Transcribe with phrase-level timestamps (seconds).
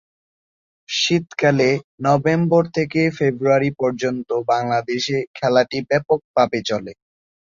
[0.89, 1.69] শীতকালে
[2.05, 6.91] নভেম্বর থেকে ফেব্রুয়ারি পর্যন্ত বাংলাদেশে খেলাটি ব্যাপকভাবে চলে।